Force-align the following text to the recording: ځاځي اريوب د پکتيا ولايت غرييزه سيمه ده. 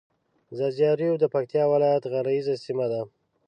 ځاځي 0.57 0.85
اريوب 0.93 1.15
د 1.19 1.25
پکتيا 1.33 1.63
ولايت 1.73 2.03
غرييزه 2.13 2.55
سيمه 2.65 2.85
ده. 2.91 3.01